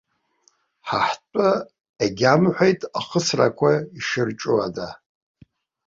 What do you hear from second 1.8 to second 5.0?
егьамҳәеит, ахысрақәа ишырҿу ада.